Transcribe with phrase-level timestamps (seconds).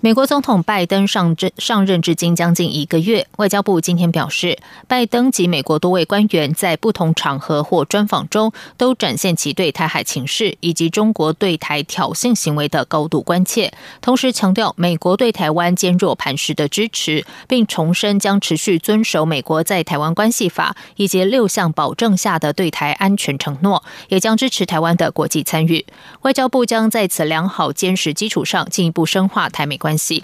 [0.00, 4.56] 美国总统拜登上任上任至今将近一个月，外交部今天表示，
[4.86, 25.84] 拜登及美国多位官员在不同场合或专访中，都展现其对台海情势以及中国对台挑衅行为的高度关切，同时强调美国对台湾坚若磐石的支持，并重申将持续遵守美国在台湾关系法以及六项保证下的对台安全承诺，也将支持台湾的国际参与。
[26.22, 29.87] 外交部将在此良好坚实基础上，进一步深化台美关。
[29.88, 30.22] 关系。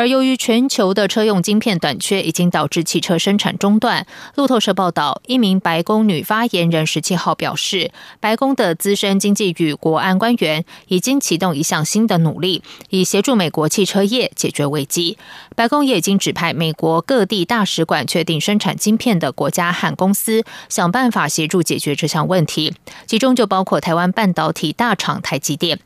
[0.00, 4.06] 而由于全球的车用晶片短缺，已经导致汽车生产中断。
[4.34, 15.18] 路透社报道，一名白宫女发言人十七号表示，白宫的资深经济与国安官员已经启动一项新的努力，以协助美国汽车业解决危机。
[15.54, 22.72] 白宫也已经指派美国各地大使馆确定生产晶片的国家和公司，想办法协助解决这项问题，
[23.06, 25.78] 其中就包括台湾半导体大厂台积电。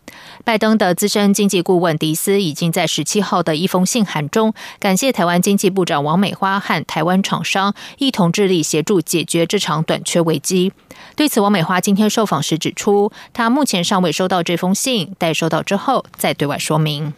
[0.44, 10.72] 拜登的资深经济顾问迪斯已经在十七号的一封信函中，感谢台湾经济部长王美花和台湾厂商一同致力协助解决这场短缺危机。
[11.16, 17.14] 对此，王美花今天受访时指出，她目前尚未收到这封信，待收到之后再对外说明。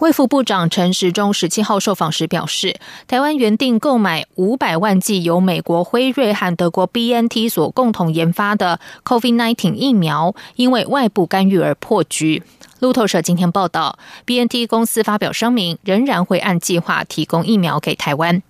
[0.00, 12.42] 卫副部长陈时中十七号受访时表示，台湾原定购买五百万剂由美国辉瑞和德国 B N T 所共同研发的 COVID-19 疫苗，因为外部干预而破局。
[12.80, 18.42] 路透社今天报道，B N T 公司发表声明，仍然会按计划提供疫苗给台湾。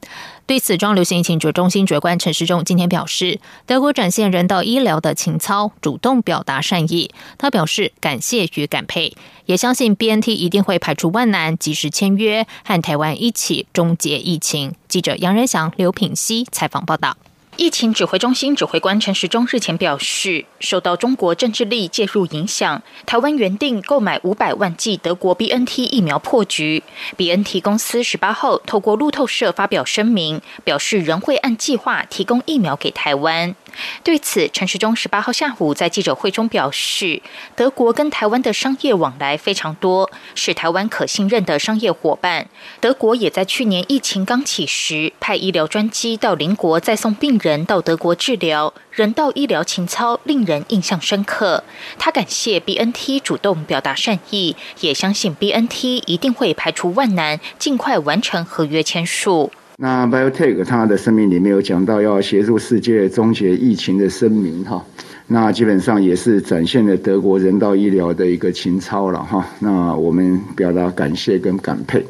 [0.46, 7.10] 对此，中流行疫情指中心主官陈时中今天表示，德国展现人道医疗的情操，主动表达善意。
[7.38, 9.14] 他表示感谢与感佩，
[9.46, 14.74] 也相信 B N T 一定会排除万难，及时签约，和台湾一起终结疫情。
[14.88, 17.16] 记者杨仁祥、刘品熙采访报道。
[17.56, 26.82] 疫情指挥中心指挥官陈时中日前表示，受到中国政治力介入影响，台湾原定购买五百万剂德国 B N T 疫苗破局。
[27.16, 33.54] B N T 公司十八号透过路透社发表声明，表示仍会按计划提供疫苗给台湾。
[34.02, 37.22] 对此，陈时中十八号下午在记者会中表示，
[37.56, 42.48] 德国跟台湾的商业往来非常多，是台湾可信任的商业伙伴。
[42.80, 51.64] 德国也在去年疫情刚起时，派医疗专机到邻国再送病人到德国治疗，人道医疗情操令人印象深刻。
[51.98, 59.52] 他感谢 B N T 主动表达善意，也相信 B N T 一定会排除万难，尽快完成合约签署。
[59.76, 64.84] 那 BioTech 它的声明里面有讲到要协助世界终结疫情的声明哈，
[65.26, 69.44] 那基本上也是展现了德国人道医疗的一个情操了哈。
[69.58, 72.04] 那我们表达感谢跟感佩。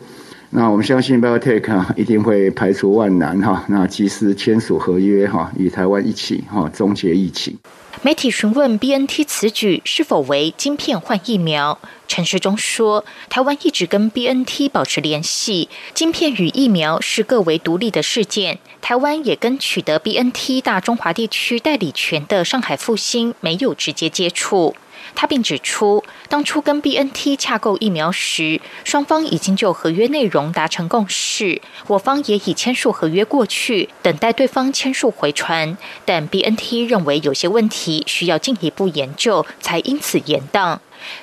[0.57, 7.59] 那我们相信 BioTech 一定会排除万难哈，那及时签署合约哈，与台湾一起哈终结疫情。
[8.03, 18.61] 媒体询问 BNT 此举是否为晶片换疫苗，陈世忠说，台湾一直跟 BNT 保持联系，晶片与疫苗是各为独立的事件。
[18.81, 24.77] 台湾也跟取得 BNT 大中华地区代理权的上海复兴没有直接接触。
[25.15, 35.77] 他并指出，当初跟 B N T 洽购疫苗时，双方已经就合约内容达成共识，我方也已签署合约过去，等待对方签署回传。
[36.05, 40.79] 但 B N T 认为有些问题需要进一步研究，才因此延宕。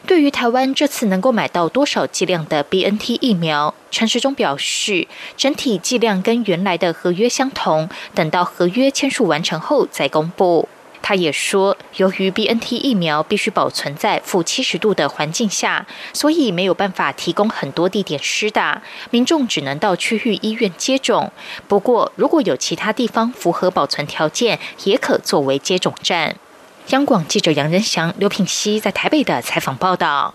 [0.06, 10.69] 对于台湾这次能够买到多少剂量的 B N T 疫苗，陈时中表示，整体剂量跟原来的合约相同，等到合约签署完成后再公布。
[11.01, 21.31] 他也说，由于 B N T 疫苗必须保存在负七十度的环境下，所以没有办法提供很多地点施打，民众只能到区域医院接种。
[21.67, 26.35] 不过，如果有其他地方符合保存条件，也可作为接种站。
[26.88, 30.33] 央广记者杨仁祥、刘品熙在台北的采访报道。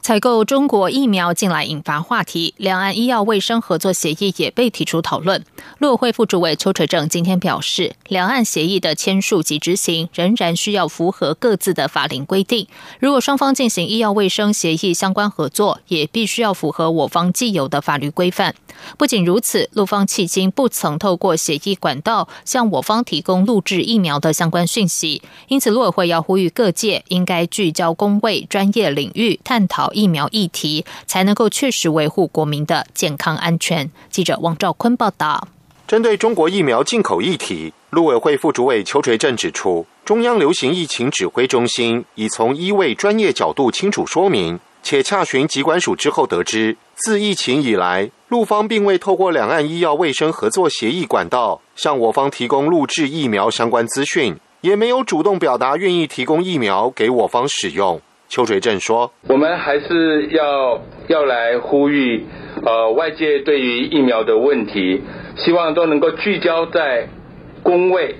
[0.00, 5.44] 采购中国疫苗近来引发话题，两岸医药卫生合作协议也被提出讨论。
[5.78, 12.66] 陆委会副主委邱垂正今天表示，两岸协议的签署及执行仍然需要符合各自的法令规定。
[12.98, 18.54] 如果双方进行医药卫生协议相关合作，也必须要符合我方既有的法律规范。
[18.96, 33.90] 不仅如此，陆方迄今不曾透过协议管道向我方提供录制疫苗的相关讯息，因此陆委会要呼吁各界应该聚焦工位专业领域，探讨疫苗议题，才能够确实维护国民的健康安全。
[34.10, 35.48] 记者王兆坤报道。
[35.86, 58.02] 针对中国疫苗进口议题，陆委会副主委邱垂正指出，中央流行疫情指挥中心已从医卫专业角度清楚说明，且洽询疾管署之后得知，自疫情以来，陆方并未透过两岸医药卫生合作协议管道向我方提供录制疫苗相关资讯，也没有主动表达愿意提供疫苗给我方使用。
[58.28, 62.24] 邱垂正说：“我们还是要要来呼吁，
[62.64, 65.02] 呃，外界对于疫苗的问题。”
[65.38, 67.08] 希望都能够聚焦在
[67.62, 68.16] 工卫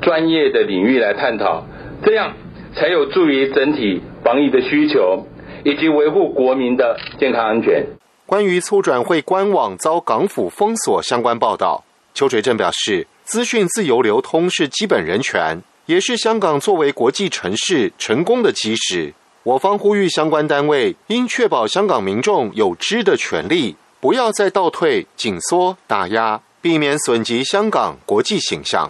[0.00, 1.66] 专业的领域来探讨，
[2.02, 2.32] 这样
[2.74, 5.26] 才有助于整体防疫的需求
[5.62, 7.84] 以及维护国民的健康安全。
[8.24, 19.12] 关于促转会官网遭港府封锁相关报道，邱垂正表示，资讯自由流通是基本人权，也是香港作为国际城市成功的基石。
[19.42, 23.76] 我方呼吁相关单位应确保香港民众有知的权利。
[24.00, 28.88] 不要再倒退、紧缩、打压，避免损及香港国际形象。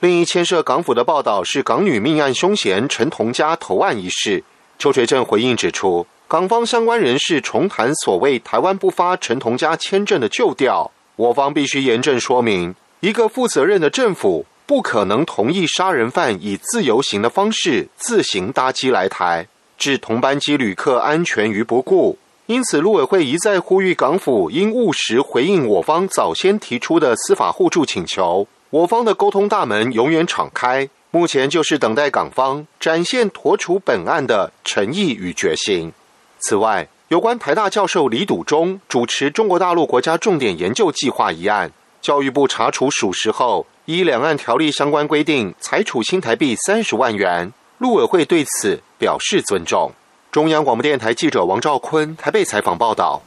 [0.00, 4.42] 另一牵涉港府的报道是港女命案凶嫌陈同佳投案一事。
[4.76, 19.46] 邱垂正回应指出，港方相关人士重谈所谓台湾不发陈同佳签证的旧调，我方必须严正说明，一个负责任的政府不可能同意杀人犯以自由行的方式自行搭机来台，
[19.80, 22.16] 置同班机旅客安全于不顾。
[22.46, 28.46] 因此，陆委会一再呼吁港府应务实回应我方早先提出的司法互助请求。
[28.70, 35.92] 我方的沟通大门永远敞开，目前就是等待港方展现妥处本案的诚意与决心。
[36.40, 41.70] 此外，有关台大教授李笃忠主持中国大陆国家重点研究计划一案，
[42.02, 47.52] 教育部查处属实后，依两岸条例相关规定裁处新台币三十万元。
[47.80, 49.90] 陆委会对此表示尊重。
[50.30, 53.22] 中央广播电台记者王兆坤台北采访报道。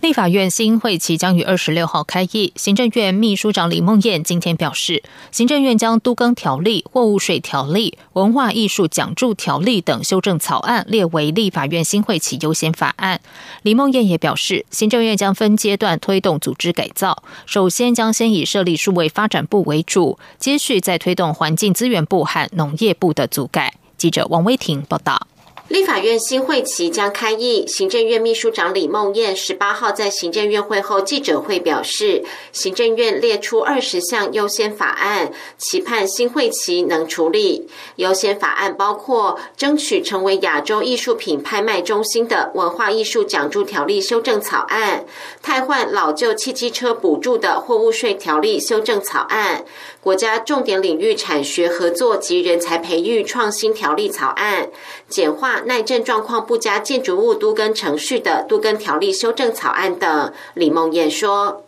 [0.00, 13.20] 立法院新会期将于二十六号开议，行政院秘书长李梦燕今天表示，行政院将都更条例、货物税条例、文化艺术奖助条例等修正草案列为立法院新会期优先法案。
[13.60, 23.74] 李梦燕也表示，行政院将分阶段推动组织改造，首先将先以设立数位发展部为主，接续再推动环境资源部和农业部的组改。
[23.98, 25.26] 记者王威婷报道。
[25.70, 37.68] 立法院新会期将开议，行政院秘书长李梦燕十八号在行政院会后记者会表示，行政院列出二十项优先法案，期盼新会期能处理。
[37.94, 45.04] 优先法案包括争取成为亚洲艺术品拍卖中心的文化艺术奖助条例修正草案，
[45.40, 49.64] 汰换老旧汽机车补助的货物税条例修正草案，
[50.00, 54.68] 国家重点领域产学合作及人才培育创新条例草案，
[55.08, 55.59] 简化。
[55.66, 61.64] 耐震状况不佳建筑物都跟程序的都跟条例修正草案等，李梦燕说：“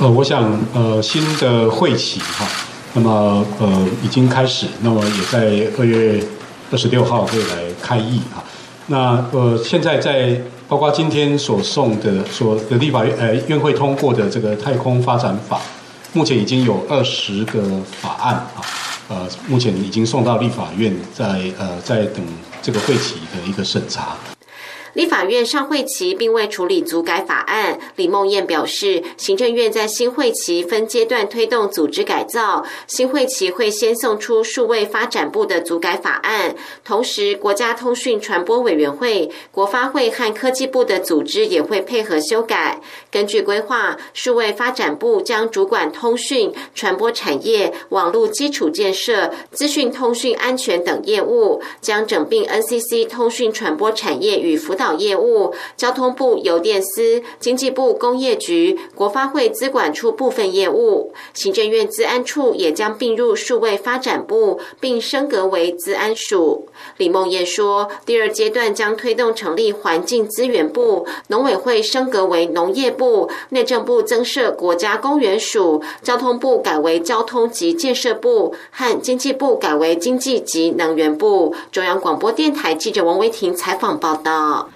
[0.00, 2.46] 呃，我想，呃，新的会期哈，
[2.94, 6.22] 那么呃已经开始，那么也在二月
[6.70, 8.42] 二十六号会来开议哈。
[8.86, 15.60] 那呃，现在在包括今天所送的所的立法院呃院会通过的这个太空发展法，
[16.12, 17.62] 目前已经有二十个
[18.00, 18.60] 法案啊，
[19.08, 21.24] 呃，目前已经送到立法院，在
[21.58, 22.22] 呃在等。”
[22.64, 24.16] 这个会期的一个审查。
[24.94, 36.54] 立法院上会期并未处理组改法案，李梦燕表示，行政院在新会期分阶段推动组织改造，新会期会先送出数位发展部的组改法案，
[36.84, 42.80] 同时国家通讯传播委员会、国发会和科技部的组织也会配合修改。
[43.10, 54.83] 根据规划，数位发展部将主管通讯、传播产业、网络基础建设、资讯通讯安全等业务，将整并 NCC 通讯传播产业与辅导。
[54.92, 66.68] 业务，交通部邮电司、经济部工业局、国发会资管处部分业务，行政院资安处也将并入数位发展部，并升格为资安署。
[66.98, 81.54] 李梦燕说，第二阶段将推动成立环境资源部，农委会升格为农业部，内政部增设国家公园署，交通部改为交通及建设部，和经济部改为经济及能源部。
[81.70, 84.68] 中央广播电台记者王维婷采访报道。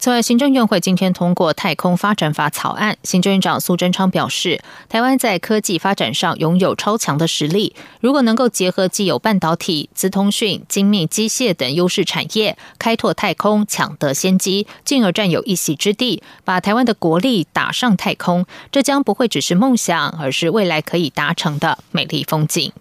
[0.00, 2.96] 此外，行政院会今天通过《太空发展法》草案。
[3.02, 22.72] 行政院长苏贞昌表示，台湾在科技发展上拥有超强的实力，如果能够结合既有半导体、资通讯、精密机械等优势产业，开拓太空，抢得先机，进而占有一席之地，把台湾的国力打上太空，这将不会只是梦想，而是未来可以达成的美丽风景。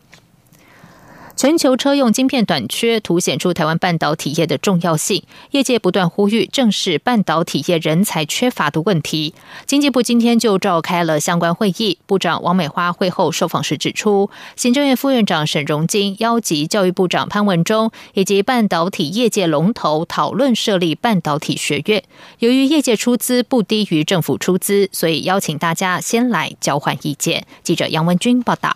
[1.38, 5.22] 全球车用晶片短缺，凸显出台湾半导体业的重要性。
[5.51, 9.36] 业界不断呼吁正视半导体业人才缺乏的问题。
[9.67, 22.03] 经济部今天就召开了相关会议，部长王美花会后受访时指出，行政院副院长沈荣金邀集教育部长潘文忠以及半导体业界龙头讨论设立半导体学院。
[22.39, 27.46] 由于业界出资不低于政府出资，所以邀请大家先来交换意见。
[27.62, 28.75] 记者杨文君报道。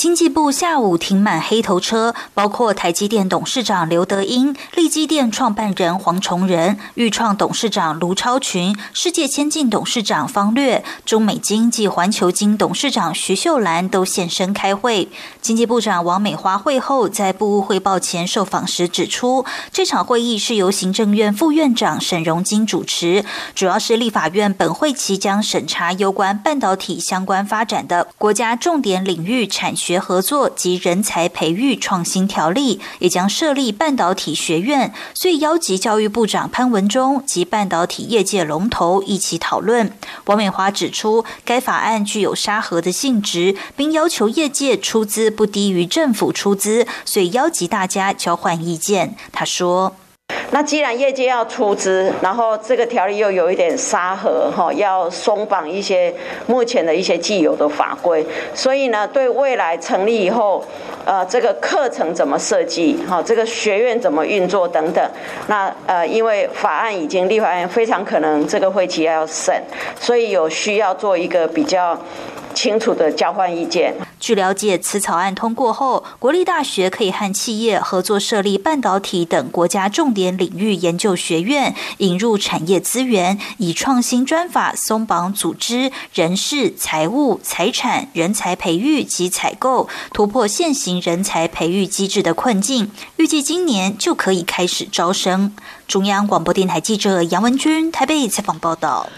[0.00, 15.10] 经济部下午停满黑头车，包括台积电董事长刘德英、立基电创办人黄崇仁、裕创董事长卢超群、世界先进董事长方略、中美金及环球金董事长徐秀兰都现身开会。
[15.42, 23.22] 经济部长王美花会后在部务汇报前受访时指出，这场会议是由行政院副院长沈荣金主持，
[23.54, 29.89] 主要是立法院本会期将审查有关半导体相关发展的国家重点领域产学。
[29.90, 39.92] 学合作及人才培育创新条例也将设立半导体学院，所以邀集教育部长潘文忠及半导体业界龙头一起讨论。
[40.26, 49.16] 王美华指出，该法案具有沙盒的性质，并要求业界出资不低于政府出资，所以邀集大家交换意见。
[49.32, 49.96] 他说。
[50.50, 56.12] 那既然业界要出资，然后这个条例又有一点沙盒哈，要松绑一些
[56.46, 60.64] 目前的一些既有的法规，所以呢，对未来成立以后，
[61.04, 65.10] 呃，这个课程怎么设计哈，这个学院怎么运作等等，
[65.46, 69.54] 那呃，因为法案已经立法院非常可能这个会期要审，
[69.98, 71.98] 所以有需要做一个比较。
[72.52, 73.94] 清楚的交换意见。
[74.20, 92.90] 据了解，此草案通过后，国立大学可以和企业合作设立半导体等国家重点领域研究学院，引入产业资源，以创新专法松绑组织、人事、财务、财产、人才培育及采购，突破现行人才培育机制的困境。
[93.16, 95.56] 预计今年就可以开始招生。
[95.88, 99.08] 中央广播电台记者杨文君台北采访报道。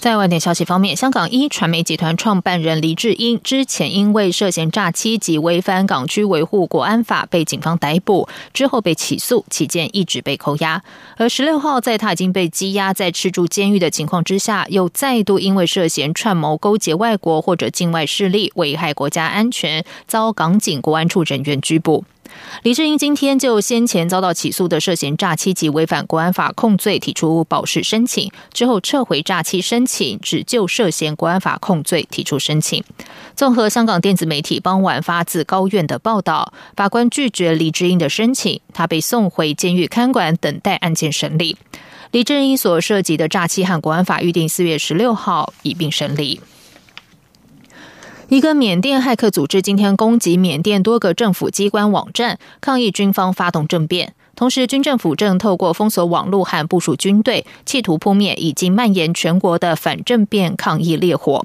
[0.00, 10.82] 在外电消息方面，香港一传媒集团创办人黎智英之前因为涉嫌诈欺及违反港区维护国安法被警方逮捕，之后被起诉，期间一直被扣押。
[11.18, 22.06] 而十六号在他已经被羁押在赤柱监狱的情况之下，又再度因为涉嫌串谋勾结外国或者境外势力危害国家安全，遭港警国安处人员拘捕。
[22.62, 32.84] 李志英今天就先前遭到起诉的涉嫌诈欺及违反国安法控罪提出保释申请，之后撤回诈欺申请，只就涉嫌国安法控罪提出申请。
[33.34, 41.56] 综合香港电子媒体傍晚发自高院的报道，法官拒绝李志英的申请，他被送回监狱看管，等待案件审理。
[42.10, 46.40] 李志英所涉及的诈欺和国安法预定四月十六号一并审理。
[48.30, 54.14] 一个缅甸骇客组织今天攻击缅甸多个政府机关网站，抗议军方发动政变。
[54.40, 61.44] 同时，军政府正透过封锁网络和部署军队，企图扑灭已经蔓延全国的反政变抗议烈火。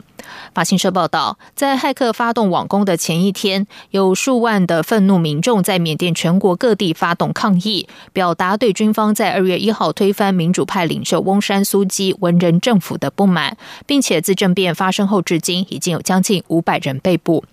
[0.53, 17.43] 法新社报道，在骇客发动网攻的前一天，有数万的愤怒民众在缅甸全国各地发动抗议，表达对军方在二月一号推翻民主派领袖翁山苏基文人政府的不满，并且自政变发生后至今，已经有将近五百人被捕。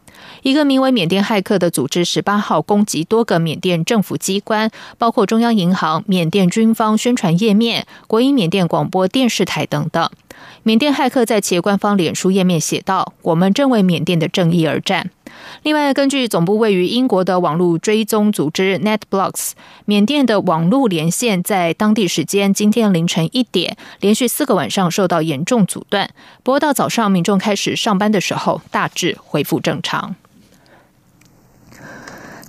[0.42, 10.10] 一个名为“缅甸骇客”的组织，十八号攻击多个缅甸政府机关，包括中央银行、缅甸军方宣传页面、国营缅甸广播电视台等等。
[10.64, 15.10] 缅甸骇客在其官方脸书页面写道：“我们正为缅甸的正义而战。”
[15.62, 19.52] 另外，根据总部位于英国的网络追踪组织 NetBlocks，
[19.84, 26.10] 缅甸的网络连线在当地时间今天凌晨一点，连续四个晚上受到严重阻断。
[26.42, 30.16] 不过到早上民众开始上班的时候，大致恢复正常。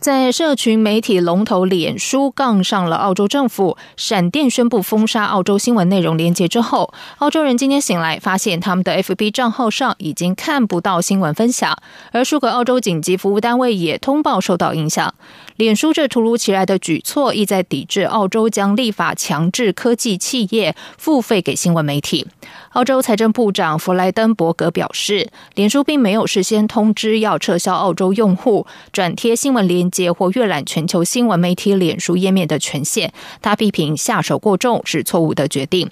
[0.04, 11.78] 在社群媒体龙头脸书杠上了澳洲政府闪电宣布封杀澳洲新闻内容连接之后，澳洲人今天醒来发现他们的 FB 账号上已经看不到新闻分享，
[12.12, 15.14] 而数个澳洲紧急服务单位也通报受到影响。
[15.56, 22.28] 脸书这突如其来的举措，意在抵制澳洲将立法强制科技企业付费给新闻媒体。
[22.74, 33.14] 澳洲财政部长弗莱登伯格表示，脸书并没有事先通知要撤销澳洲用户转贴新闻链接或阅览全球新闻媒体脸书页面的权限。
[33.44, 35.88] 他批评下手过重是错误的决定。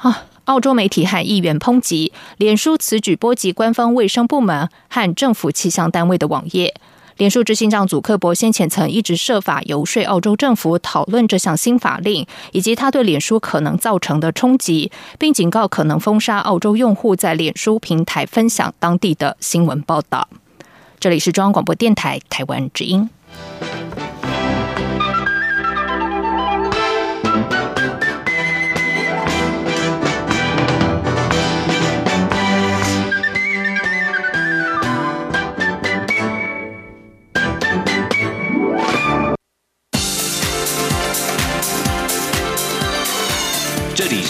[0.00, 6.74] 啊，澳洲媒体和议员抨击脸书此举波及官方卫生部门和政府气象单位的网页。
[7.16, 20.28] 脸书执行长祖克伯先前曾一直设法游说澳洲政府讨论这项新法令，以及他对脸书可能造成的冲击，并警告可能封杀澳洲用户在脸书平台分享当地的新闻报道。
[20.98, 23.08] 这里是中央广播电台台湾之音。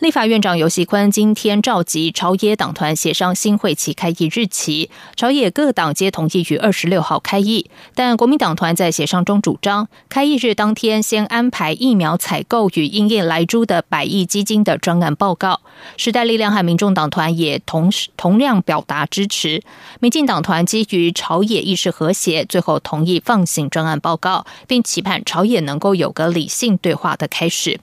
[0.00, 15.60] 立法院长游锡坤今天召集朝野党团协商新会期开议日期，朝野各党皆同意于二十六号开议，但国民党团在协商中主张，开议日当天先安排疫苗采购与应验来珠的百亿基金的专案报告。
[15.98, 19.62] 时代力量和民众党团也同时同样表达支持。
[20.00, 27.78] 民进党团基于朝野意识和谐，最后同意放行专案报告，并期盼朝野能够有个理性对话的开始。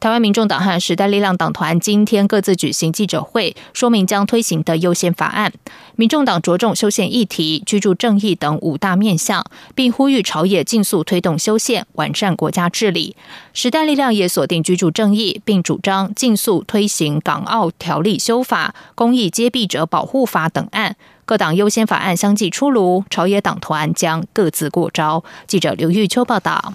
[0.00, 5.52] 台湾民众党和时代力量党团今天各自举行记者会，说明将推行的优先法案。
[5.96, 13.16] 民众党着重修宪议题、居住正义等五大面向，并呼吁朝野尽速推动修宪，完善国家治理。
[13.52, 20.94] 时代力量也锁定居住正义，并主张尽速推行港澳条例修法、公益接弊者保护法等案。
[21.24, 25.24] 各党优先法案相继出炉，朝野党团将各自过招。
[25.48, 26.74] 记者刘玉秋报道。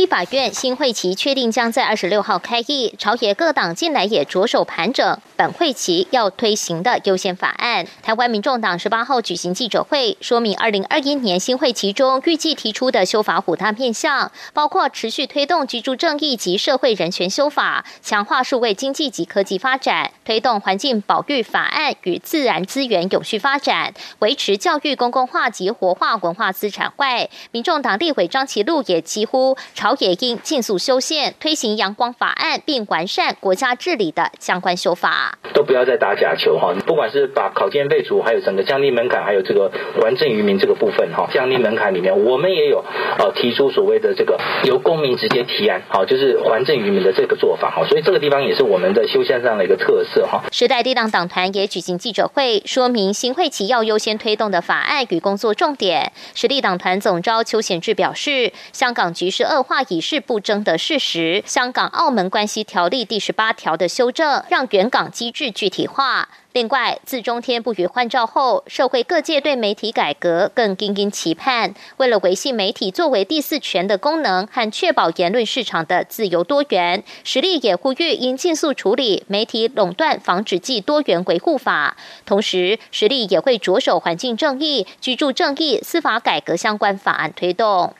[0.00, 7.86] 立法院新会期确定将在二十六号开议，朝野各党近来也着手盘整本会期要推行的优先法案。
[8.02, 29.89] 台湾民众党十八号举行记者会，说明二零二一年新会期中预计提出的修法五大面向，包括持续推动居住正义及社会人权修法，强化数位经济及科技发展，推动环境保育法案与自然资源永续发展，维持教育公共化及活化文化资产外，民众党立委张其禄也几乎朝。
[29.98, 35.38] 也应尽速修宪，推行阳光法案，并完善国家治理的相关修法。
[35.52, 36.74] 都不要再打假球哈！
[36.86, 39.70] 不管是把考卷废除，还有整个降低门槛，还有这个
[40.00, 42.84] 还政于民这个部分哈，降低门槛里面，我们也有
[43.18, 47.84] 呃提出所谓的这个由公民直接提案，好，就是还政于民的这个做法哈。
[47.86, 50.42] 所以这个地方也是我们的修宪上的一个特色哈。
[50.50, 56.12] 时代力量党团也举行记者会，说明新会期要优先推动的法案与工作重点。
[56.34, 59.79] 实力党团总召邱显志表示，香港局势恶化。
[59.88, 61.42] 已是不争的事实。
[61.46, 66.28] 香港澳门关系条例第十八条的修正，让原港机制具体化。
[66.52, 71.72] 另外，自中天不予换照后，社会各界对媒体改革更殷殷期盼。
[71.98, 81.96] 为了维系媒体作为第四权的功能和确保言论市场的自由多元，实力也呼吁应尽速处理媒体垄断防止暨多元维护法。
[82.26, 87.94] 同时，实力也会着手环境正义、居住正义、司法改革相关法案推动。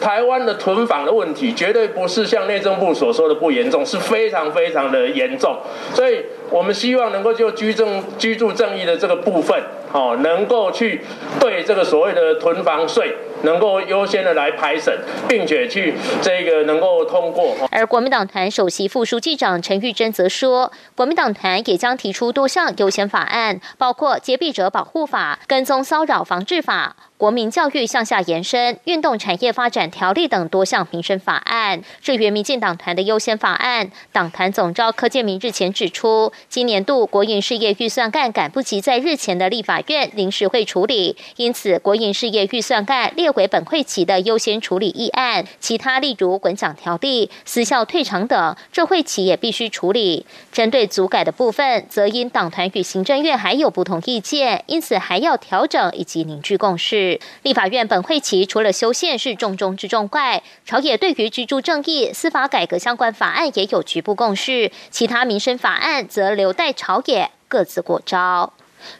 [0.00, 5.56] 台湾的囤房的问题绝对不是像内政部所说的不严重，是非常非常的严重。
[5.94, 9.60] 所以，我们希望能够就居正居住正义的这个部分，
[9.92, 11.00] 哦，能够去
[11.38, 13.14] 对这个所谓的囤房税。
[13.46, 14.92] 能够优先的来排审，
[15.28, 17.56] 并且去这个能够通过。
[17.70, 31.80] 而国民党团首席副书记长陈玉珍则说，国民党团也将提出多项优先法案，包括揭弊者保护法、跟踪骚扰防治法、国民教育向下延伸、运动产业发展条例等多项民生法案。
[32.02, 43.35] 至于民进党团的优先法案，党团总召柯建明日前指出，今年度国营事业预算案赶不及在日前的立法院临时会处理，因此国营事业预算案列。
[43.36, 50.26] 为本会期的优先处理议案，其他例如滚奖条例、私校退场等，这会期也必须处理。
[50.50, 57.20] 针对组改的部分，则因党团与行政院还有不同意见，因此还要调整以及凝聚共识。
[57.42, 68.52] 立法院本会期除了修宪是重中之重外，朝野对于居住正义、司法改革相关法案也有局部共识，其他民生法案则留待朝野各自过招。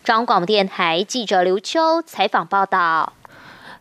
[0.05, 3.13] 中央广播电台记者刘秋采访报道。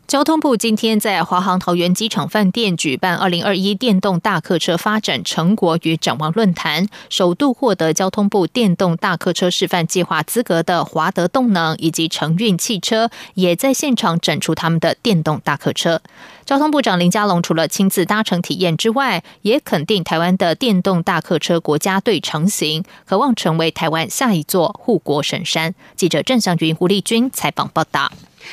[0.08, 16.00] 交通部今天在华航桃园机场饭店举办二零二一电动大客车发展成果与展望论坛，首度获得交通部电动大客车示范计划资格的华德动能以及承运汽车，也在现场展出他们的电动大客车。
[16.46, 25.74] 交通部长林佳龙除了亲自搭乘体验之外，也肯定台湾的电动大客车国家队成型，渴望成为台湾下一座护国神山。
[25.96, 28.12] 记者郑祥云、胡丽君采访报道。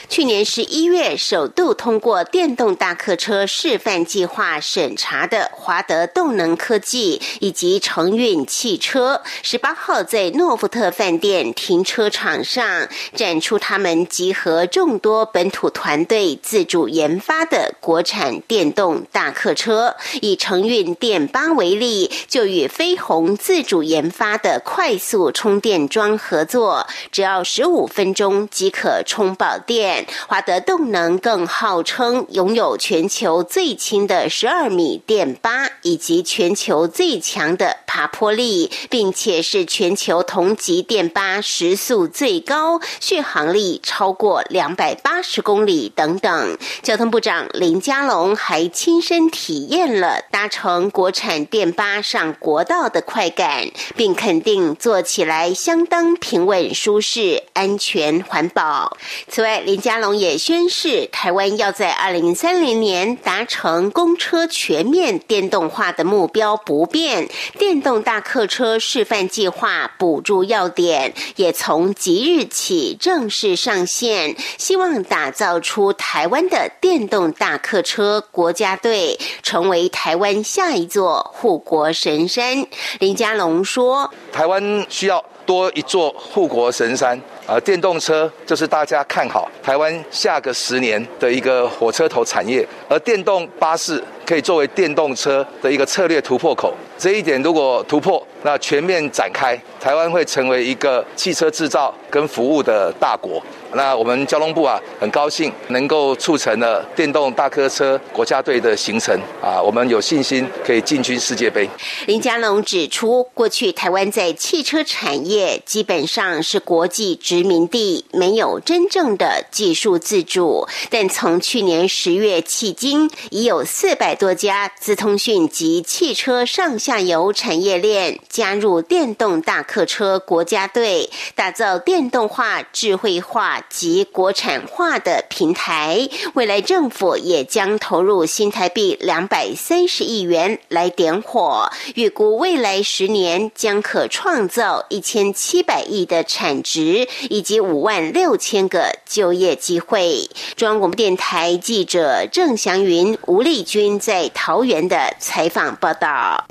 [0.09, 19.96] 去年十一月首度通过电动大客车示范计划审查的华德动能科技以及承运汽车，十八号在诺福特饭店停车场上展出他们集合众多本土团队自主研发的国产电动大客车。
[20.20, 29.82] 以承运电八为例，就与飞鸿自主研发的快速充电桩合作，只要十五分钟即可充饱电。
[30.27, 46.59] 华德动能更号称拥有全球最轻的十二米电八，以及全球最强的爬坡力，并且是全球同级电八时速最高、续航力超过两百八十公里等等。
[46.83, 58.97] 交通部长林佳龙还亲身体验了搭乘国产电八上国道的快感，并肯定坐起来相当平稳、舒适、安全、环保。
[59.29, 67.26] 此外，林嘉龙也宣示，台湾要在二零三零年达成公车全面电动化的目标不变。
[67.58, 82.66] 电动大客车示范计划补助要点也从即日起正式上线，希望打造出台湾的电动大客车国家队，成为台湾下一座护国神山。
[82.98, 94.02] 林佳龙说：“台湾需要多一座护国神山。”呃，电动车就是大家看好台湾下个十年的一个火车头产业，而电动巴士
[94.33, 96.73] 可以作为电动车的一个策略突破口。
[96.97, 103.42] 这一点如果突破，那全面展开，台湾会成为一个汽车制造跟服务的大国。
[103.75, 111.68] 那我们交通部啊，很高兴能够促成了电动大客车国家队的形成啊，我们有信心可以进军世界杯。
[112.07, 120.66] 林佳龙指出，过去台湾在汽车产业基本上是国际殖民地，没有真正的技术自主。
[120.90, 133.61] 但从去年十月迄今，已有四百多家资通讯及汽车上下游产业链加入电动大客车国家队，打造电动化、智慧化。
[133.68, 150.30] 及国产化的平台，未来政府也将投入新台币两百三十亿元来点火，预估未来十年将可创造一千七百亿的产值，以及五万六千个就业机会。
[150.54, 156.44] 中央广播电台记者郑祥云、吴丽君在桃园的采访报道。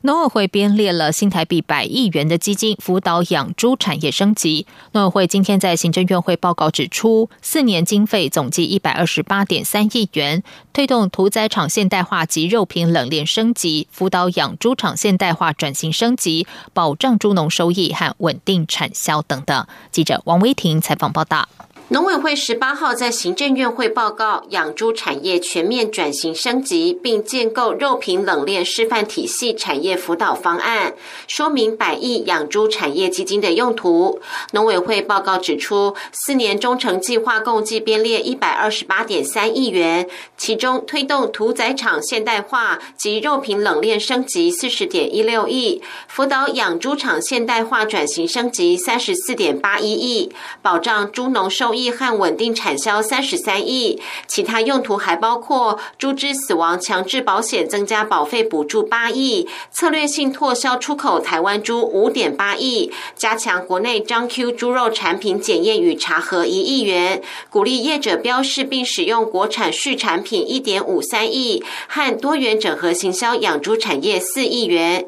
[0.00, 4.66] 农委会编列了新台币百亿元的基金，辅导养猪产业升级。
[4.92, 19.66] 农委会今天在行政院会报告指出，四年经费总计一百二十八点三亿元，推动屠宰场现代化及肉品冷链升级，辅导养猪场现代化转型升级，保障猪农收益和稳定产销等等。
[19.92, 21.46] 记者王威婷采访报道。
[21.90, 30.94] 农委会十八号在行政院会报告养猪产业全面转型升级，并建构肉品冷链示范体系产业辅导方案，
[31.28, 34.20] 说明百亿养猪产业基金的用途。
[34.50, 51.75] 农委会报告指出，四年中程计划共计编列一百二十八点三亿元，其中推动屠宰场现代化及肉品冷链升级四十点一六亿，辅导养猪场现代化转型升级三十四点八一亿，保障猪农收。
[51.76, 75.06] 亿和稳定产销三十三亿，其他用途还包括猪只死亡强制保险增加保费补助八亿，策略性拓销出口台湾猪五点八亿，加强国内张 Q 猪肉产品检验与查核一亿元，鼓励业者标示并使用国产畜产品一点五三亿，和多元整合行销养猪产业四亿元。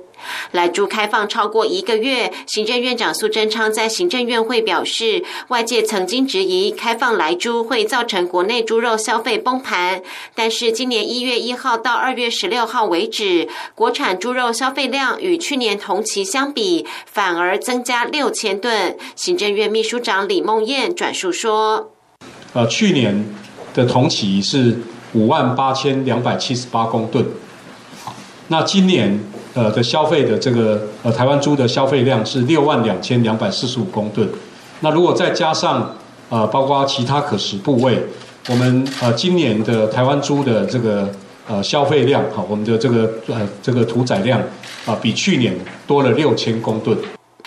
[0.53, 10.03] 来猪开放超过一个月，行政院长苏贞昌在行政院会表示，外界曾经质疑开放来猪会造成国内猪肉消费崩盘，
[10.35, 18.97] 但是今年一月一号到二月十六号为止，国产猪肉消费量与去年同期相比，反而增加六千吨。
[19.15, 21.93] 行政院秘书长李梦燕转述说
[22.55, 23.25] ：“呃，去年
[23.75, 24.79] 的同期是
[25.13, 27.27] 五万八千两百七十八公吨，
[28.49, 29.21] 那今年。”
[29.55, 34.29] 呃的消费的这个呃台湾猪的消费量是六万两千两百四十五公吨，
[34.81, 35.97] 那如果再加上
[36.29, 37.99] 呃包括其他可食部位，
[38.49, 41.09] 我们呃今年的台湾猪的这个
[41.49, 44.41] 呃消费量哈，我们的这个呃这个屠宰量
[44.87, 45.55] 啊比去年
[45.87, 46.97] 多了六千公吨。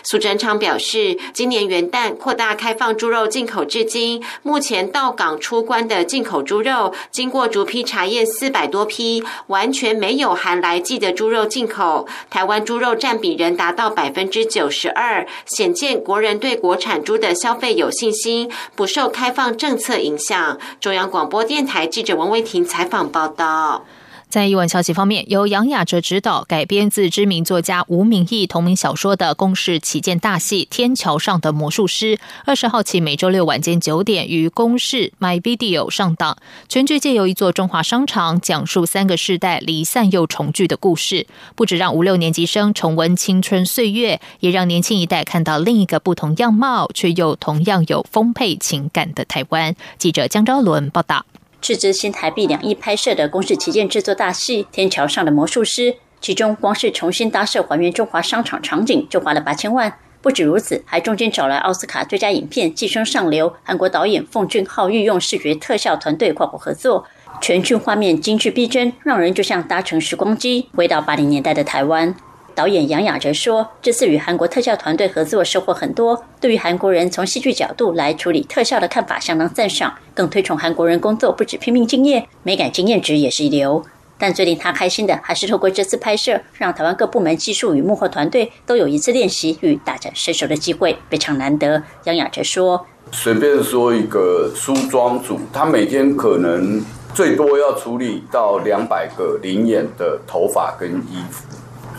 [0.03, 12.07] 苏贞昌表示，今年元旦扩大开放猪肉进口至今，目前到港出关的进口猪肉，经过逐批查验四百多批，完全没有含来剂的猪肉进口。
[12.29, 20.57] 台湾猪肉占比仍达到百分之九十二，显见国人对国产猪的消费有信心，不受开放政策影响。
[20.79, 23.85] 中央广播电台记者王威婷采访报道。
[24.31, 32.15] 在译文消息方面，由杨雅哲执导、改编自知名作家吴明义同名小说的公视旗舰大戏《天桥上的魔术师》，
[32.45, 36.37] 二十号起每周六晚间九点于公视 My Video 上档。
[36.69, 49.75] 全剧借由一座中华商场，讲述三个世代离散又重聚的故事，不止让五六年级生重温青春岁月，也让年轻一代看到另一个不同样貌却又同样有丰沛情感的台湾。
[49.97, 51.25] 记者江昭伦报道。
[51.61, 59.93] 斥资新台币两亿拍摄的公视旗舰制作大戏《天桥上的魔术师》，其中光是重新搭设还原中华商场场景就花了八千万。
[60.23, 67.05] 不止如此，还中间找来奥斯卡最佳影片《寄生上流》，韩国导演奉俊昊御用视觉特效团队跨国合作，
[67.39, 72.15] 全剧画面精致逼真，让人就像搭乘时光机回到八零年代的台湾。
[72.53, 76.23] 导演杨雅哲说：“这次与韩国特效团队合作，收获很多。
[76.39, 79.93] 对于韩国人从戏剧角度来处理特效的看法，相当赞赏。
[80.13, 83.83] 更推崇韩国人工作不止拼命敬业，美感经验值也是一流。
[84.17, 96.83] 但最令他开心的，还是透过这次拍摄，让台湾各部门技术与幕后团队都有一次练习与大展身手的机会，非常难得。”杨雅哲说：“随便说一个梳妆组，他每天可能
[97.15, 101.45] 最多要处理到两百个灵眼的头发跟衣服。”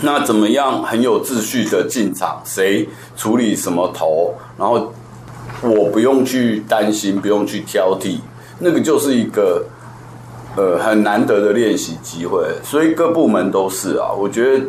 [0.05, 2.43] 那怎么样很有秩序的进场？
[2.45, 4.35] 谁处理什么头？
[4.59, 4.93] 然后
[5.63, 8.19] 我不用去担心，不用去挑剔，
[8.59, 9.65] 那个就是一个
[10.57, 12.45] 呃很难得的练习机会。
[12.65, 14.65] 所以各部门都是啊，我觉得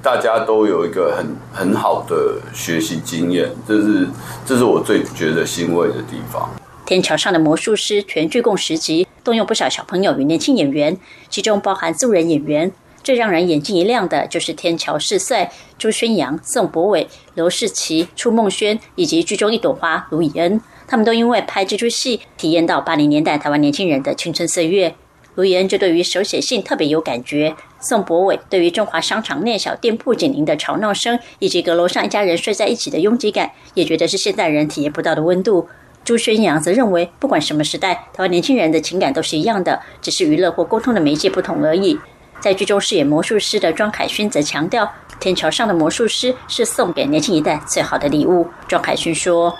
[0.00, 4.08] 大家都有一个很很好的学习经验，这是
[4.46, 6.48] 这是我最觉得欣慰的地方。
[6.86, 10.96] 天桥上的魔术师全剧共十集，动用不少小朋友与年轻演员，
[11.28, 12.70] 其中包含素人演员。
[13.02, 20.60] 最让人眼睛一亮的，就是天桥四帅朱宣阳、宋博伟、刘世奇、楚梦轩以及剧中一朵花卢以恩。
[20.86, 24.94] 他们都因为拍这出戏，体验到八零年代台湾年轻人的青春岁月。
[25.36, 35.68] 卢以恩就对于手写信特别有感觉，宋博伟对于中华商场内小店铺紧邻的吵闹声，以及阁楼上一家人睡在一起的拥挤感，也觉得是现代人体验不到的温度。
[36.04, 41.98] 朱宣阳则认为，不管什么时代，台湾年轻人的情感都是一样的，只是娱乐或沟通的媒介不同而已。
[42.40, 44.84] 在剧中饰演魔术师的庄凯勋则强调，
[45.20, 48.48] 《天桥上的魔术师》是送给年轻一代最好的礼物。
[48.66, 49.54] 庄凯勋说：“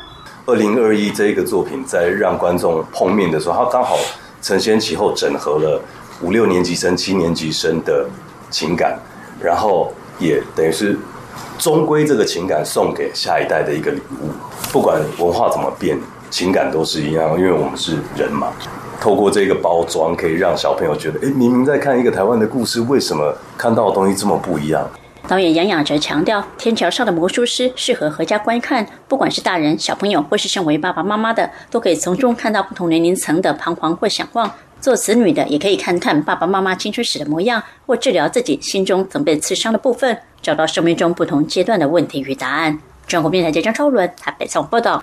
[0.46, 3.98] 二零二一这一个作品在让观众碰面的时候，它刚好
[4.40, 5.82] 承先启后整合了
[6.22, 8.08] 五六年级生、七年级生的
[8.48, 8.98] 情感，
[9.38, 10.98] 然后也等于是
[11.58, 14.30] 终归这个情感送给下一代的一个礼物。
[14.72, 15.98] 不管文化怎么变，
[16.30, 18.52] 情感都是一样，因为我们是人嘛。”
[19.00, 24.86] 透过这个包装，可以让小朋友觉得，哎，明明在看一个台湾的故事，为什么看到的东西这么不一样？
[25.26, 34.50] 导演杨雅哲强调，《天桥上的魔术师》适合合家观看，不管是大人、小朋友，或是身为爸爸妈妈的，都可以从中看到不同年龄层的彷徨或想望。
[34.82, 42.78] 做子女的也可以看看爸爸妈妈青春时的模样，或治疗自己心中曾被刺伤的部分，找到生命中不同阶段的问题与答案。
[43.06, 45.02] 中国电台记者张超伦台北送报道。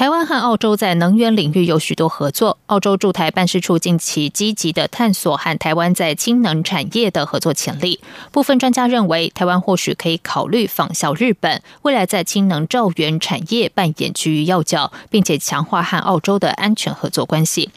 [0.00, 2.56] 台湾和澳洲在能源领域有许多合作。
[2.68, 8.00] 澳洲驻台办事处近期积极的探索和台湾在氢能产业的合作潜力。
[8.32, 17.68] 部分专家认为，台湾或许可以考虑仿效日本，未来在氢能照源产业扮演区域要角，并且强化和澳洲的安全合作关系。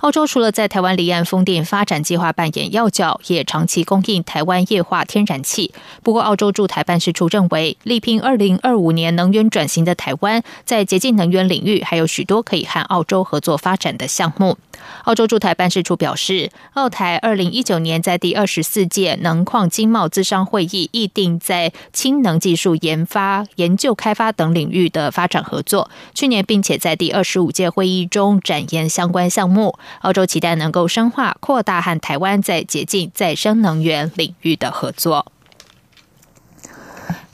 [0.00, 5.72] 澳洲除了在台湾离岸风电发展计划扮演要角，也长期供应台湾液化天然气。
[6.02, 11.67] 不过，澳洲驻台办事处认为，力拼二零二五年能源转型的台湾，在洁净能源领域。
[11.84, 14.56] 还有许多可以和澳洲合作发展的项目。
[15.04, 25.90] 澳洲驻台办事处表示，澳台二零一九年在第二十四届能矿经贸资商会议议定在氢能技术研发、研究开发等领域的发展合作。
[26.14, 29.76] 去年，并且在第二十五届会议中展言相关项目。
[30.02, 35.32] 澳洲期待能够深化、扩大和台湾在洁净再生能源领域的合作。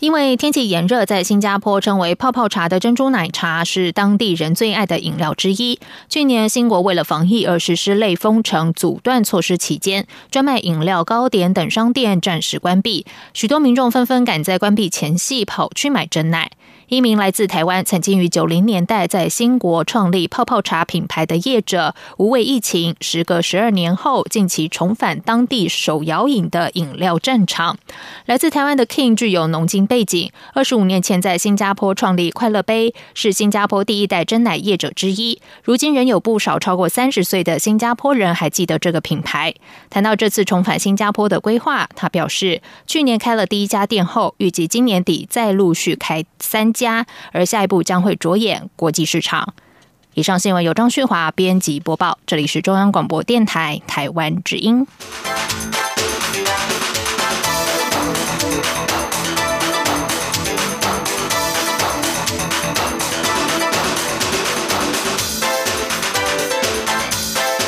[0.04, 5.80] 因为天气炎热，在新加坡称为泡泡茶的珍珠奶茶是当地人最爱的饮料之一。
[6.10, 16.50] 去年新国为了防疫而实施类封城阻断措施期间，专卖饮料、糕点等商店暂时关闭，许多民众纷纷赶在关闭前夕跑去买真奶。
[16.88, 27.78] 一名来自台湾、曾经于九零年代在新国创立泡泡茶品牌的业者，无畏疫情，时隔十二年后，近期重返当地手摇饮的饮料战场。
[28.26, 35.40] 来自台湾的 King 具有浓经背景，二十五年前在新加坡创立快乐杯，是新加坡第一代真奶业者之一。
[35.62, 39.54] 如今仍有不少超过三十岁的新加坡人还记得这个品牌。
[39.90, 46.72] 谈到这次重返新加坡的规划，他表示，去年开了第一家店后，预计今年底再陆续开三。
[46.72, 49.54] 家，而下一步将会着眼国际市场。
[50.14, 54.84] 以上新闻由张旭华编辑播报，这里是中央广播电台台湾之音。